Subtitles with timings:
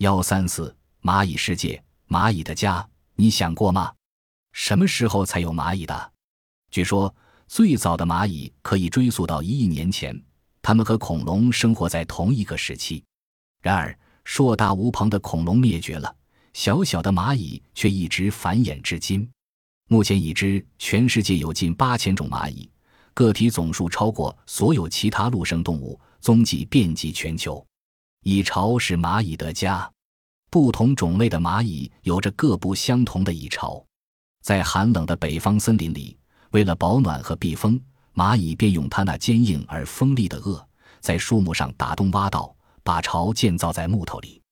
[0.00, 3.92] 幺三四蚂蚁世界，蚂蚁的家，你想过吗？
[4.52, 6.12] 什么时候才有蚂蚁的？
[6.70, 7.14] 据说
[7.46, 10.18] 最早的蚂蚁可以追溯到一亿年前，
[10.62, 13.04] 它们和恐龙生活在同一个时期。
[13.60, 13.94] 然而，
[14.24, 16.16] 硕大无朋的恐龙灭绝了，
[16.54, 19.30] 小小的蚂蚁却一直繁衍至今。
[19.88, 22.70] 目前已知全世界有近八千种蚂蚁，
[23.12, 27.62] 个体总数超过所有其他陆生动物，踪迹遍及全球。
[28.24, 29.90] 蚁巢是蚂蚁的家，
[30.50, 33.82] 不同种类的蚂蚁有着各不相同的蚁巢。
[34.42, 36.18] 在寒冷的北方森林里，
[36.50, 37.80] 为了保暖和避风，
[38.14, 40.62] 蚂蚁便用它那坚硬而锋利的颚，
[41.00, 44.42] 在树木上打洞挖道，把巢建造在木头里。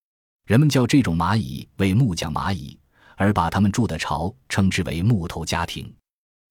[0.46, 2.79] 人们叫这种蚂蚁为木匠蚂蚁，
[3.16, 5.95] 而把它们筑的巢称之为木头家庭。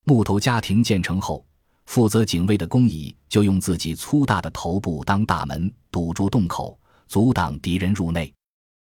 [0.06, 1.44] 木头家庭建成后，
[1.88, 6.80] 负责警卫的工蚁就用自己粗大的头部当大门，堵住洞口。
[7.08, 8.34] 阻挡敌人入内。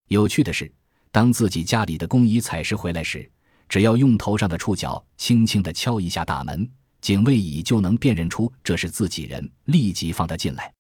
[0.09, 0.71] 有趣的是，
[1.11, 3.29] 当自己家里的工蚁采食回来时，
[3.69, 6.69] 只要用头上的触角轻轻地敲一下大门，
[7.01, 10.71] 警卫蚁就能辨认出这是自己人，立即放它进来。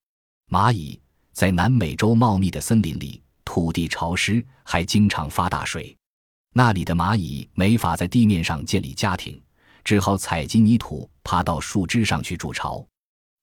[0.51, 0.99] 蚂蚁
[1.31, 5.95] 在南美洲茂密的森林里，土地潮湿，还经常发大水，
[6.53, 9.41] 那里的蚂蚁没法在地面上建立家庭，
[9.83, 12.85] 只好采集泥土，爬到树枝上去筑巢。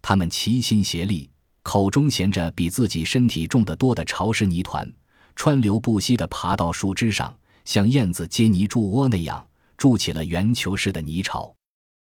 [0.03, 1.29] 它们齐心协力。
[1.63, 4.91] 口中衔着比自己身体重得多的潮湿泥团，
[5.37, 11.55] 川流不息地爬到树枝上，像燕子接泥筑窝那样筑起了圆球式的泥巢。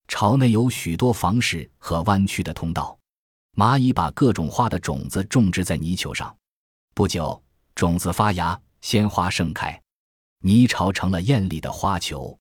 [0.07, 2.97] 巢内有许多房室和弯曲的通道。
[3.55, 6.35] 蚂蚁把各种花的种子种植在泥球上，
[6.93, 7.41] 不久，
[7.73, 9.81] 种子发芽，鲜花盛开，
[10.41, 12.37] 泥巢成了艳丽的花球，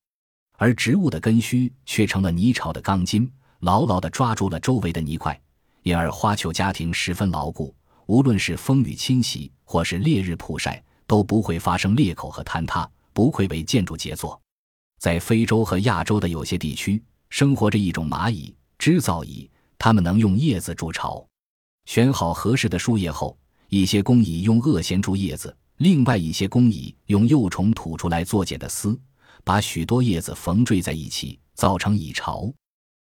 [0.58, 5.40] 而植物的根须却成了泥巢的钢筋，牢牢地抓住了周围的泥块。
[5.84, 7.74] 因而，花球家庭十分牢固，
[8.06, 14.40] 无论是风雨侵袭，或是烈日曝晒，都不会发生裂口和坍塌，不愧为建筑杰作。
[14.98, 21.22] 在非洲和亚洲的有些地区，生活着一种蚂蚁——织造蚁，它们能用叶子筑巢。
[21.84, 23.36] 选好合适的树叶后，
[23.68, 28.98] 一些工蚁用萼衔住叶子，另外一些工蚁用幼虫吐出来作茧的丝，
[29.44, 32.50] 把许多叶子缝缀在一起，造成蚁巢。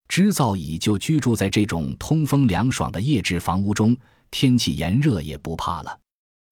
[0.10, 3.96] 织造蚁就居住在这种通风凉爽的叶质房屋中，
[4.32, 6.00] 天气炎热也不怕了。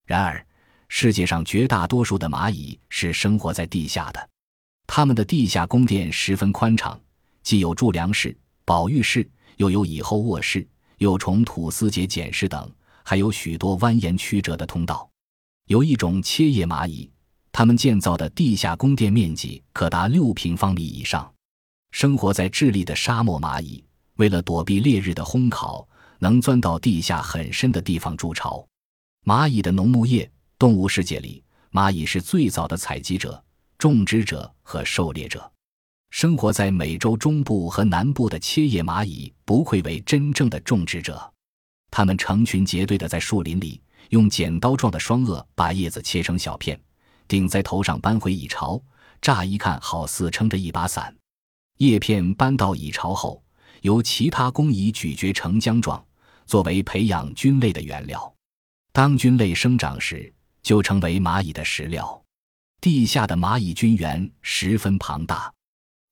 [0.06, 0.46] 然而，
[0.88, 4.28] 世界上绝大多数的蚂蚁是生活在地下的，
[4.86, 6.98] 它们的地下宫殿十分宽敞，
[7.42, 10.66] 既有贮粮室、保育室，又有蚁后卧室、
[10.98, 12.72] 幼虫吐丝结茧室等，
[13.04, 15.10] 还有许多蜿蜒曲折的通道。
[15.66, 17.10] 有一种切叶蚂蚁，
[17.50, 21.28] 它们建造的地下宫殿面积可达六平方米以上。
[21.98, 23.82] 生活在智利的沙漠蚂蚁，
[24.18, 25.84] 为了躲避烈日的烘烤，
[26.20, 28.64] 能钻到地下很深的地方筑巢。
[29.24, 31.42] 蚂蚁的农牧业，动物世界里，
[31.72, 33.42] 蚂蚁是最早的采集者、
[33.78, 35.50] 种植者和狩猎者。
[36.10, 41.28] 生活在美洲中部和南部的切叶蚂蚁，不愧为真正的种植者。
[41.90, 46.80] 它们成群结队地在树林里，用剪刀状的双颚把叶子切成小片，
[47.26, 48.80] 顶在头上搬回蚁巢。
[49.20, 51.12] 乍一看，好似撑着一把伞。
[51.78, 53.40] 叶片搬到蚁巢后，
[53.82, 56.04] 由其他工蚁咀嚼成浆状，
[56.44, 58.34] 作为培养菌类的原料。
[58.92, 62.20] 当菌类生长时，就成为蚂蚁的食料。
[62.80, 65.52] 地下的蚂蚁菌源十分庞大，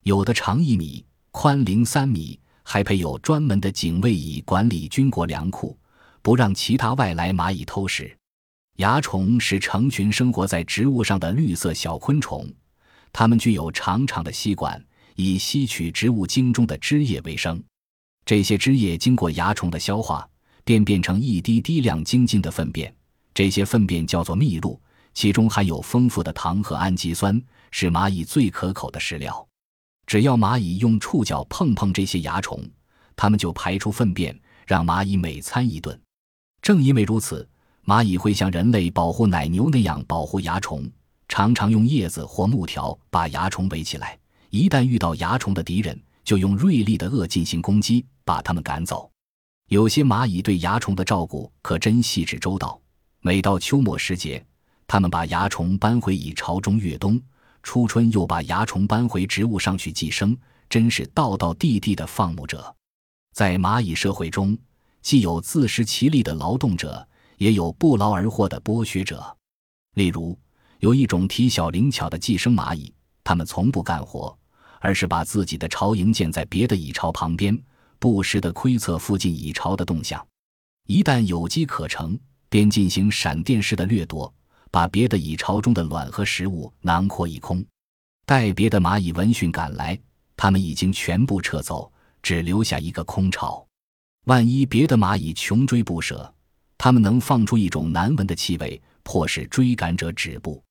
[0.05, 5.77] 有的长一米，宽零三米，还配有专门的警卫蚁管理军国粮库，
[6.23, 8.17] 不让其他外来蚂蚁偷食。
[8.77, 12.49] 蚜虫是成群生活在植物上的绿色小昆虫，
[13.13, 14.81] 它们具有长长的吸管。
[15.17, 17.63] 以吸取植物茎中的汁液为生，
[18.25, 20.29] 这些汁液经过蚜虫的消化，
[20.63, 22.95] 便变成一滴滴亮晶晶的粪便。
[23.35, 24.81] 这些粪便叫做蜜露，
[25.15, 29.47] 其中含有丰富的糖和氨基酸，是蚂蚁最可口的食料。
[30.07, 32.63] 只要蚂蚁用触角碰碰这些蚜虫，
[33.17, 35.99] 它们就排出粪便，让蚂蚁每餐一顿。
[36.61, 37.49] 正因为如此，
[37.87, 40.91] 蚂蚁会像人类保护奶牛那样保护蚜虫，
[41.27, 44.19] 常常用叶子或木条把蚜虫围起来。
[44.57, 49.11] 一旦遇到蚜虫的敌人，就用锐利的颚进行攻击，把它们赶走。
[49.69, 52.81] 有些蚂蚁对蚜虫的照顾可真细致周到。
[53.21, 54.45] 每到秋末时节，
[54.87, 57.19] 它们把蚜虫搬回蚁巢中越冬；
[57.63, 60.37] 初春又把蚜虫搬回植物上去寄生，
[60.71, 62.75] 真是道道地地的放牧者。
[63.35, 64.57] 在蚂蚁社会中，
[65.03, 67.07] 既有自食其力的劳动者，
[67.37, 69.37] 也有不劳而获的剥削者。
[69.95, 70.39] 例如，
[70.79, 72.93] 有一种体小灵巧的寄生蚂蚁。
[73.25, 74.39] 它们从不干活，
[74.87, 77.61] 而是把自己的巢营建在别的蚁巢旁边，
[77.99, 80.25] 不时地窥测附近蚁巢的动向。
[80.87, 82.17] 一旦有机可乘，
[82.49, 84.33] 便进行闪电式的掠夺，
[84.71, 87.67] 把别的蚁巢中的卵和食物囊括一空。
[88.25, 89.99] 待别的蚂蚁闻讯赶来，
[90.37, 91.93] 它们已经全部撤走，
[92.23, 93.67] 只留下一个空巢。
[94.27, 96.33] 万一别的蚂蚁穷追不舍，
[96.79, 100.63] 它们能放出一种难闻的气味，迫使追赶者止步。